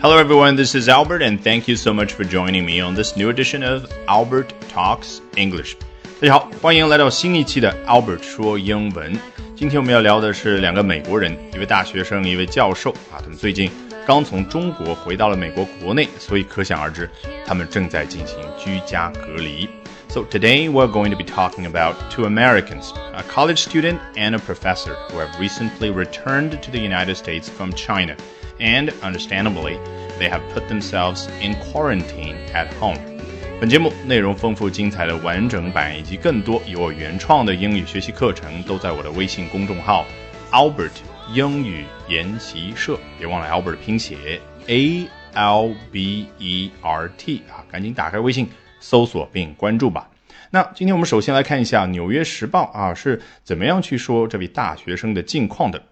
[0.00, 0.56] Hello, everyone.
[0.56, 3.62] This is Albert, and thank you so much for joining me on this new edition
[3.62, 5.76] of Albert Talks English.
[6.20, 9.16] 大家好，欢迎来到新一期的 Albert 说英文。
[9.54, 13.22] 今天我们要聊的是两个美国人，一位大学生，一位教授啊。
[13.22, 13.70] 他们最近
[14.04, 17.08] 刚从中国回到了美国国内，所以可想而知，
[17.46, 19.68] 他们正在进行居家隔离。
[20.13, 24.95] So today we're going to be talking about two Americans, a college student and a professor
[25.11, 28.15] who have recently returned to the United States from China.
[28.59, 29.77] And understandably,
[30.17, 32.97] they have put themselves in quarantine at home.
[33.59, 40.05] 本节目内容丰富精彩的完整版以及更多由我原创的英语学习课程都在我的微信公众号
[40.51, 40.91] Albert
[41.33, 42.97] 英语研习社。
[43.17, 48.49] 别忘了 Albert 拼写 A L B E R T 啊，赶紧打开微信
[48.84, 50.10] 搜索并关注吧。
[50.50, 55.82] 那今天我们首先来看一下《纽约时报》啊是怎么样去说这位大学生的近况的。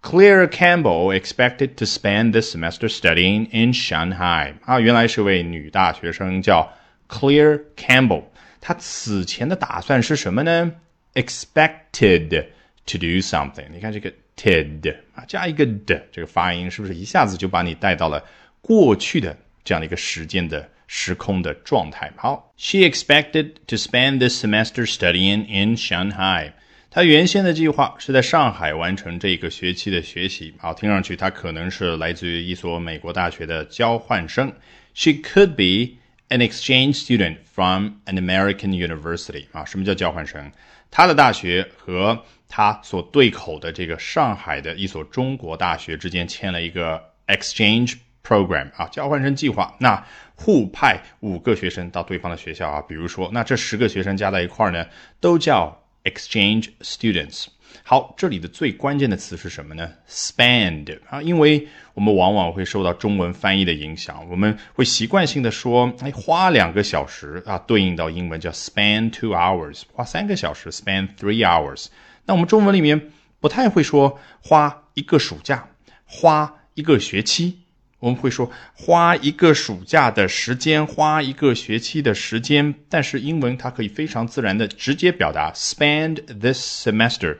[0.00, 4.54] Clear Campbell expected to spend this semester studying in Shanghai。
[4.64, 6.72] 啊，原来是位女大学生，叫
[7.08, 8.22] Clear Campbell。
[8.60, 10.72] 她此前的打算是什么呢
[11.14, 12.46] ？Expected
[12.86, 13.66] to do something。
[13.72, 18.22] 你看这个 ted 啊，加一个的，这个发音是不是一下子就把你带到了
[18.60, 22.12] 过去的这样的一个时间的时空的状态？
[22.16, 26.52] 好，She expected to spend this semester studying in Shanghai。
[26.90, 30.54] 她原先的计划是在上海完成这个学期的学习。
[30.58, 34.52] 好，听上去她可能是来自于一所美国大学的交换生。
[34.94, 35.96] She could be
[36.28, 39.44] an exchange student from an American university。
[39.52, 40.50] 啊，什么叫交换生？
[40.90, 47.96] 他的大学和他所对口的这个上海的一所中国大学之间签了一个 exchange
[48.26, 48.70] program。
[48.76, 49.76] 啊，交换生计划。
[49.78, 54.86] 那互派五个学生到对方的学校啊，比如说，那这十个学生加在一块儿呢，
[55.20, 55.82] 都叫。
[56.06, 57.46] exchange students。
[57.82, 71.86] 好，这里的最关键的词是什么呢？spend 啊，因为我们往往会受到中文翻译的影响，我们会习惯性的说，哎，花两个小时啊，对应到英文叫 spend two hours，花三个小时 spend three hours。
[72.24, 75.68] 那我们中文里面不太会说花一个暑假，
[76.04, 77.65] 花一个学期。
[77.98, 87.38] 我们会说花一个暑假的时间，花一个学期的时间，但是英文它可以非常自然的直接表达 spend this semester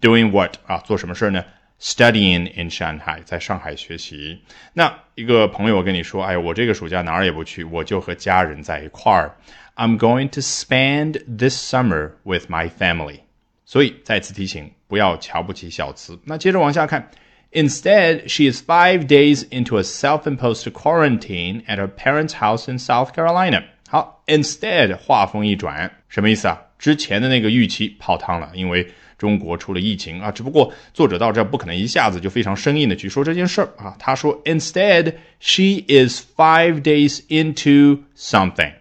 [0.00, 1.42] doing what 啊，做什么事儿呢
[1.80, 4.42] ？Studying in Shanghai，在上海学习。
[4.74, 9.34] 那一个朋友跟你说，哎，我这个暑假哪儿也不去，我就和家人在一块儿。
[9.76, 13.20] I'm going to spend this summer with my family。
[13.64, 16.18] 所以再次提醒，不要瞧不起小词。
[16.24, 17.10] 那接着往下看。
[17.53, 23.63] Instead, she is five days into a self-imposed quarantine at her parents' house in South Carolina.
[23.87, 26.61] 好，instead 话锋一转，什么意思啊？
[26.77, 30.29] 之前的那个预期泡汤了，因为中国出了疫情啊。
[30.29, 33.95] 只不过作者到这不可能一下子就非常生硬的去说这件事儿啊。
[33.97, 38.73] 他说，instead she is five days into something。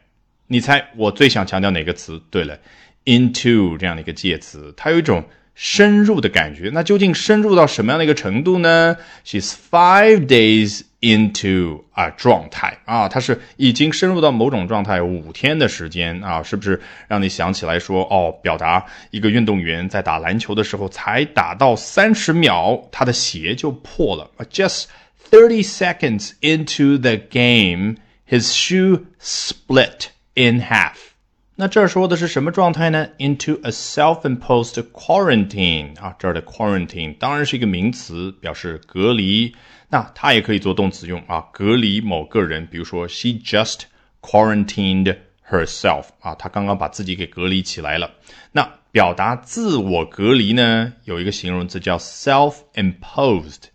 [0.46, 2.20] 你猜我最想强调哪个词？
[2.30, 2.58] 对了，
[3.06, 5.24] into 这样的一个介词，它有一种。
[5.55, 24.31] 深入的感觉，那究竟深入到什么样的一个程度呢？She's five days into 啊状态啊，她是已经深入到某种状态五天的时间啊，是不是让你想起来说哦，表达一个运动员在打篮球的时候才打到三十秒，他的鞋就破了。
[24.49, 24.85] Just
[25.29, 27.97] thirty seconds into the game,
[28.27, 31.12] his shoe split in half.
[31.55, 39.55] 那这儿说的是什么状态呢？Into a self-imposed quarantine 啊，这儿的 quarantine 当然是一个名词，表示隔离。
[39.89, 42.65] 那它也可以做动词用啊，隔离某个人。
[42.65, 43.81] 比如说，she just
[44.19, 45.15] quarantined
[45.47, 48.09] herself 啊，她刚刚把自己给隔离起来了。
[48.53, 53.65] 那表达自我隔离呢，有一个形容词叫 self-imposed。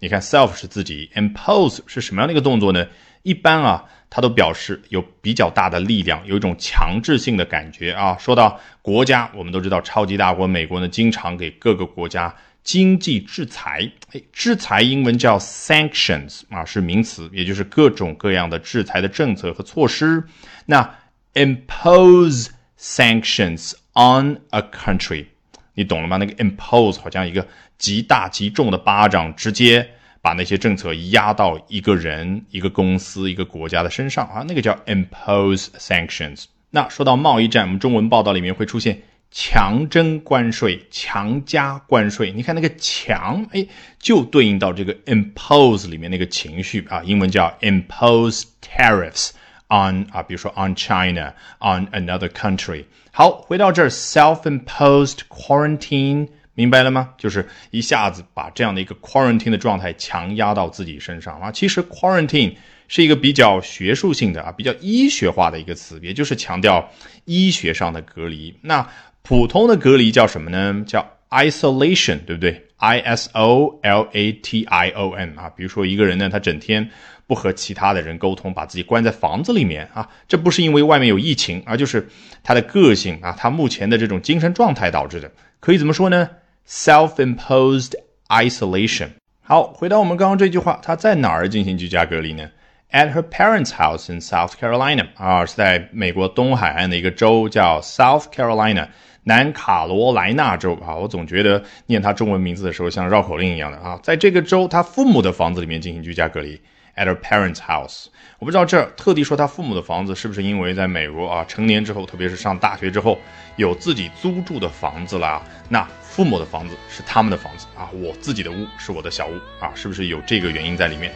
[0.00, 2.88] 你看，self 是自己，impose 是什么样的一个动作呢？
[3.22, 3.84] 一般啊。
[4.10, 8.16] 它都表示有比较大的力量，有一种强制性的感觉啊。
[8.18, 13.90] 说到国家，我们都知道超级大国美国呢，经常给各个国家经济制裁。
[14.12, 20.24] 哎，制裁英文叫 sanctions 啊，是名词，也就是各种各样的制裁的政策和措施。
[20.64, 20.94] 那
[21.34, 22.48] impose
[22.78, 25.26] sanctions on a country，
[25.74, 26.16] 你懂了吗？
[26.16, 27.46] 那个 impose 好像一个
[27.76, 29.90] 极大极重的巴掌，直接。
[30.20, 36.44] 把那些政策压到一个人、一个公司、一个国家的身上啊，那个叫 impose sanctions。
[36.70, 42.32] 那说到贸易战，我们中文报道里面会出现强征关税、强加关税。
[42.32, 43.66] 你看那个强，哎，
[43.98, 49.30] 就对应到这个 impose 里面那个情绪啊，英文叫 impose tariffs
[49.68, 52.84] on 啊，比如说 on China，on another country。
[53.12, 56.28] 好，回到这儿，self-imposed quarantine。
[56.58, 57.10] 明白了吗？
[57.16, 61.52] 就是一下子把这样的一个 quarantine 的状态强压到自己身上啊。
[61.52, 62.52] 其实 quarantine
[62.88, 66.90] 是一个比较学术性的啊，比较医学化的一个词，也就是强调
[67.26, 68.52] 医学上的隔离。
[68.60, 68.84] 那
[69.22, 70.82] 普通的隔离叫什么呢？
[70.84, 75.48] 叫 isolation，对不对？I S O L A T I O N 啊。
[75.50, 76.90] 比如说一个人呢，他整天
[77.28, 82.08] 不和其他的人沟通，把自己关在房子里面啊，这不是因为外面有疫情，而就是
[82.42, 85.30] 他的个性啊，他目前的这种精神状态导致的。
[85.60, 86.30] 可以怎么说呢
[86.68, 87.94] ？Self-imposed
[88.28, 89.08] isolation。
[89.40, 92.50] 好，回到我们刚刚这句话，他在哪儿进行居家隔离呢
[92.92, 95.06] ？At her parents' house in South Carolina。
[95.16, 98.88] 啊，是在美国东海岸的一个州叫 South Carolina，
[99.24, 100.74] 南卡罗来纳州。
[100.86, 103.98] 啊，我总觉得念它中文名字的时候像绕口令一样的啊。
[104.02, 106.60] 在这个州，他父母的房子里面进行居家隔离。
[106.96, 108.06] At her parents' house。
[108.40, 113.16] 我不知道这儿特地说他父母的房子是不是因为在美国啊，成年之后，特别是上大学之后，
[113.54, 115.40] 有自己租住的房子啦。
[115.68, 115.86] 那
[116.18, 121.12] 父母的房子是他们的房子啊，我自己的屋是我的小屋啊，是不是有这个原因在里面？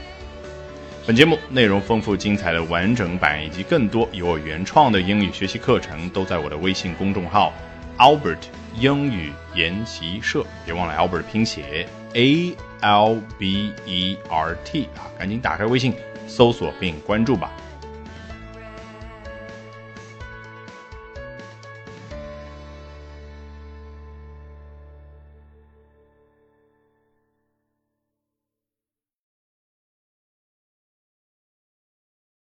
[1.04, 7.52] 本节目内容丰富精彩的完整版以及更多由我原创的英语学习课程，都在我的微信公众号
[7.98, 8.38] Albert
[8.78, 10.46] 英语研习社。
[10.64, 11.84] 别忘了 Albert 拼写
[12.14, 15.92] A L B E R T 啊，赶紧打开微信
[16.28, 17.50] 搜索并关注吧。